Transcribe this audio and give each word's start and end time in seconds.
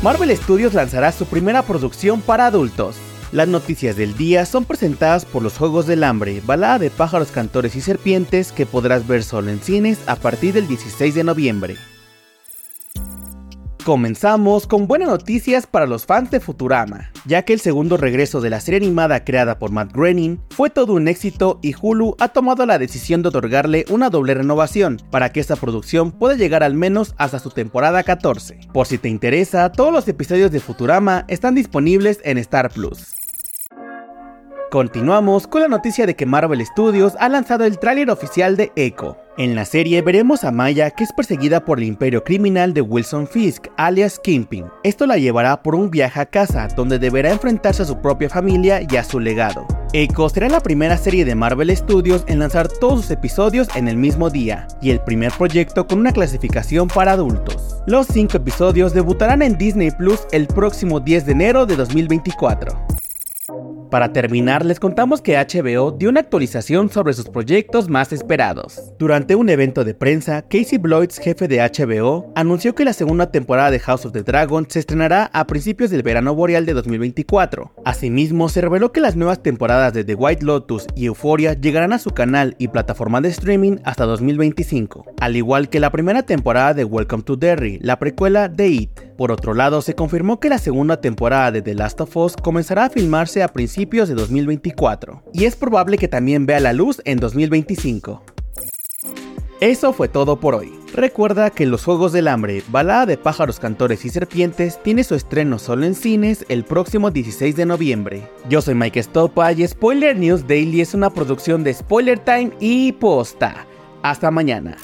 Marvel 0.00 0.36
Studios 0.36 0.74
lanzará 0.74 1.10
su 1.10 1.26
primera 1.26 1.62
producción 1.62 2.20
para 2.20 2.46
adultos. 2.46 2.94
Las 3.32 3.48
noticias 3.48 3.96
del 3.96 4.16
día 4.16 4.46
son 4.46 4.64
presentadas 4.64 5.24
por 5.24 5.42
los 5.42 5.58
Juegos 5.58 5.88
del 5.88 6.04
Hambre, 6.04 6.40
balada 6.46 6.78
de 6.78 6.88
pájaros, 6.88 7.32
cantores 7.32 7.74
y 7.74 7.80
serpientes 7.80 8.52
que 8.52 8.64
podrás 8.64 9.08
ver 9.08 9.24
solo 9.24 9.50
en 9.50 9.60
cines 9.60 9.98
a 10.06 10.14
partir 10.14 10.54
del 10.54 10.68
16 10.68 11.16
de 11.16 11.24
noviembre. 11.24 11.76
Comenzamos 13.88 14.66
con 14.66 14.86
buenas 14.86 15.08
noticias 15.08 15.66
para 15.66 15.86
los 15.86 16.04
fans 16.04 16.30
de 16.30 16.40
Futurama, 16.40 17.10
ya 17.24 17.46
que 17.46 17.54
el 17.54 17.60
segundo 17.60 17.96
regreso 17.96 18.42
de 18.42 18.50
la 18.50 18.60
serie 18.60 18.86
animada 18.86 19.24
creada 19.24 19.58
por 19.58 19.70
Matt 19.70 19.94
Groening 19.94 20.42
fue 20.50 20.68
todo 20.68 20.92
un 20.92 21.08
éxito 21.08 21.58
y 21.62 21.74
Hulu 21.74 22.14
ha 22.20 22.28
tomado 22.28 22.66
la 22.66 22.78
decisión 22.78 23.22
de 23.22 23.30
otorgarle 23.30 23.86
una 23.88 24.10
doble 24.10 24.34
renovación 24.34 25.00
para 25.10 25.32
que 25.32 25.40
esta 25.40 25.56
producción 25.56 26.12
pueda 26.12 26.34
llegar 26.36 26.62
al 26.62 26.74
menos 26.74 27.14
hasta 27.16 27.38
su 27.38 27.48
temporada 27.48 28.02
14. 28.02 28.60
Por 28.74 28.86
si 28.86 28.98
te 28.98 29.08
interesa, 29.08 29.72
todos 29.72 29.90
los 29.90 30.06
episodios 30.06 30.50
de 30.50 30.60
Futurama 30.60 31.24
están 31.26 31.54
disponibles 31.54 32.20
en 32.24 32.36
Star 32.36 32.70
Plus. 32.70 33.14
Continuamos 34.70 35.46
con 35.46 35.62
la 35.62 35.68
noticia 35.68 36.04
de 36.04 36.14
que 36.14 36.26
Marvel 36.26 36.62
Studios 36.66 37.14
ha 37.18 37.30
lanzado 37.30 37.64
el 37.64 37.78
tráiler 37.78 38.10
oficial 38.10 38.54
de 38.54 38.70
Echo. 38.76 39.16
En 39.38 39.54
la 39.54 39.64
serie 39.64 40.02
veremos 40.02 40.42
a 40.42 40.50
Maya 40.50 40.90
que 40.90 41.04
es 41.04 41.12
perseguida 41.12 41.64
por 41.64 41.78
el 41.78 41.84
imperio 41.84 42.24
criminal 42.24 42.74
de 42.74 42.80
Wilson 42.80 43.28
Fisk, 43.28 43.68
alias 43.76 44.18
Kingpin. 44.18 44.64
Esto 44.82 45.06
la 45.06 45.16
llevará 45.16 45.62
por 45.62 45.76
un 45.76 45.92
viaje 45.92 46.18
a 46.18 46.26
casa 46.26 46.66
donde 46.74 46.98
deberá 46.98 47.30
enfrentarse 47.30 47.82
a 47.82 47.86
su 47.86 48.00
propia 48.00 48.28
familia 48.28 48.80
y 48.82 48.96
a 48.96 49.04
su 49.04 49.20
legado. 49.20 49.64
Echo 49.92 50.28
será 50.28 50.48
la 50.48 50.58
primera 50.58 50.96
serie 50.96 51.24
de 51.24 51.36
Marvel 51.36 51.74
Studios 51.76 52.24
en 52.26 52.40
lanzar 52.40 52.66
todos 52.66 53.02
sus 53.02 53.10
episodios 53.12 53.68
en 53.76 53.86
el 53.86 53.96
mismo 53.96 54.28
día, 54.28 54.66
y 54.82 54.90
el 54.90 54.98
primer 55.02 55.30
proyecto 55.30 55.86
con 55.86 56.00
una 56.00 56.10
clasificación 56.10 56.88
para 56.88 57.12
adultos. 57.12 57.76
Los 57.86 58.08
5 58.08 58.38
episodios 58.38 58.92
debutarán 58.92 59.42
en 59.42 59.56
Disney 59.56 59.92
Plus 59.92 60.26
el 60.32 60.48
próximo 60.48 60.98
10 60.98 61.26
de 61.26 61.32
enero 61.32 61.64
de 61.64 61.76
2024. 61.76 62.76
Para 63.90 64.12
terminar, 64.12 64.66
les 64.66 64.80
contamos 64.80 65.22
que 65.22 65.36
HBO 65.36 65.92
dio 65.92 66.10
una 66.10 66.20
actualización 66.20 66.90
sobre 66.90 67.14
sus 67.14 67.30
proyectos 67.30 67.88
más 67.88 68.12
esperados. 68.12 68.92
Durante 68.98 69.34
un 69.34 69.48
evento 69.48 69.82
de 69.82 69.94
prensa, 69.94 70.42
Casey 70.42 70.76
Bloyds, 70.76 71.18
jefe 71.18 71.48
de 71.48 71.60
HBO, 71.60 72.30
anunció 72.34 72.74
que 72.74 72.84
la 72.84 72.92
segunda 72.92 73.30
temporada 73.30 73.70
de 73.70 73.80
House 73.80 74.04
of 74.04 74.12
the 74.12 74.22
Dragon 74.22 74.66
se 74.68 74.80
estrenará 74.80 75.30
a 75.32 75.46
principios 75.46 75.90
del 75.90 76.02
verano 76.02 76.34
boreal 76.34 76.66
de 76.66 76.74
2024. 76.74 77.72
Asimismo, 77.84 78.50
se 78.50 78.60
reveló 78.60 78.92
que 78.92 79.00
las 79.00 79.16
nuevas 79.16 79.42
temporadas 79.42 79.94
de 79.94 80.04
The 80.04 80.14
White 80.14 80.44
Lotus 80.44 80.86
y 80.94 81.06
Euphoria 81.06 81.54
llegarán 81.54 81.94
a 81.94 81.98
su 81.98 82.10
canal 82.10 82.56
y 82.58 82.68
plataforma 82.68 83.22
de 83.22 83.30
streaming 83.30 83.76
hasta 83.84 84.04
2025, 84.04 85.06
al 85.18 85.36
igual 85.36 85.70
que 85.70 85.80
la 85.80 85.90
primera 85.90 86.24
temporada 86.24 86.74
de 86.74 86.84
Welcome 86.84 87.22
to 87.22 87.36
Derry, 87.36 87.78
la 87.80 87.98
precuela 87.98 88.48
de 88.48 88.68
It. 88.68 89.07
Por 89.18 89.32
otro 89.32 89.52
lado, 89.52 89.82
se 89.82 89.96
confirmó 89.96 90.38
que 90.38 90.48
la 90.48 90.58
segunda 90.58 91.00
temporada 91.00 91.50
de 91.50 91.60
The 91.60 91.74
Last 91.74 92.00
of 92.00 92.16
Us 92.16 92.36
comenzará 92.36 92.84
a 92.84 92.88
filmarse 92.88 93.42
a 93.42 93.48
principios 93.48 94.08
de 94.08 94.14
2024, 94.14 95.24
y 95.32 95.44
es 95.44 95.56
probable 95.56 95.98
que 95.98 96.06
también 96.06 96.46
vea 96.46 96.60
la 96.60 96.72
luz 96.72 97.02
en 97.04 97.18
2025. 97.18 98.22
Eso 99.60 99.92
fue 99.92 100.06
todo 100.06 100.38
por 100.38 100.54
hoy. 100.54 100.72
Recuerda 100.94 101.50
que 101.50 101.66
Los 101.66 101.84
Juegos 101.84 102.12
del 102.12 102.28
Hambre, 102.28 102.62
balada 102.68 103.06
de 103.06 103.18
pájaros, 103.18 103.58
cantores 103.58 104.04
y 104.04 104.10
serpientes, 104.10 104.80
tiene 104.84 105.02
su 105.02 105.16
estreno 105.16 105.58
solo 105.58 105.84
en 105.84 105.96
cines 105.96 106.46
el 106.48 106.62
próximo 106.62 107.10
16 107.10 107.56
de 107.56 107.66
noviembre. 107.66 108.22
Yo 108.48 108.62
soy 108.62 108.76
Mike 108.76 109.02
Stopa 109.02 109.50
y 109.50 109.66
Spoiler 109.66 110.16
News 110.16 110.46
Daily 110.46 110.80
es 110.80 110.94
una 110.94 111.10
producción 111.10 111.64
de 111.64 111.74
Spoiler 111.74 112.20
Time 112.20 112.52
y 112.60 112.92
Posta. 112.92 113.66
Hasta 114.00 114.30
mañana. 114.30 114.76